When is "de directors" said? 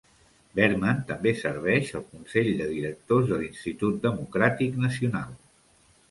2.61-3.27